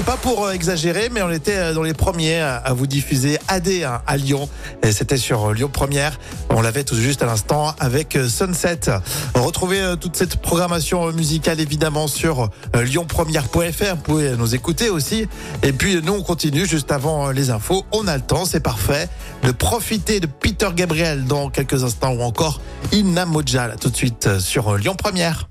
C'est 0.00 0.06
pas 0.06 0.16
pour 0.16 0.46
euh, 0.46 0.52
exagérer, 0.52 1.10
mais 1.12 1.20
on 1.20 1.30
était 1.30 1.58
euh, 1.58 1.74
dans 1.74 1.82
les 1.82 1.92
premiers 1.92 2.40
à 2.40 2.72
vous 2.72 2.86
diffuser 2.86 3.36
AD 3.48 3.68
hein, 3.68 4.00
à 4.06 4.16
Lyon. 4.16 4.48
Et 4.82 4.92
c'était 4.92 5.18
sur 5.18 5.50
euh, 5.50 5.52
Lyon 5.52 5.68
Première. 5.70 6.18
On 6.48 6.62
l'avait 6.62 6.84
tout 6.84 6.96
juste 6.96 7.22
à 7.22 7.26
l'instant 7.26 7.74
avec 7.78 8.16
Sunset. 8.26 8.80
Retrouvez 9.34 9.96
toute 10.00 10.16
cette 10.16 10.36
programmation 10.36 11.12
musicale 11.12 11.60
évidemment 11.60 12.06
sur 12.06 12.48
lyonpremière.fr. 12.72 13.94
Vous 13.94 14.02
pouvez 14.02 14.36
nous 14.38 14.54
écouter 14.54 14.88
aussi. 14.88 15.28
Et 15.62 15.74
puis 15.74 16.00
nous 16.02 16.14
on 16.14 16.22
continue 16.22 16.64
juste 16.64 16.92
avant 16.92 17.30
les 17.30 17.50
infos. 17.50 17.84
On 17.92 18.08
a 18.08 18.16
le 18.16 18.22
temps, 18.22 18.46
c'est 18.46 18.60
parfait. 18.60 19.06
De 19.42 19.52
profiter 19.52 20.18
de 20.18 20.26
Peter 20.26 20.70
Gabriel 20.74 21.26
dans 21.26 21.50
quelques 21.50 21.84
instants 21.84 22.14
ou 22.14 22.22
encore 22.22 22.62
Inna 22.92 23.26
Moja 23.26 23.68
là, 23.68 23.76
tout 23.76 23.90
de 23.90 23.96
suite 23.96 24.38
sur 24.38 24.78
Lyon 24.78 24.94
Première. 24.96 25.50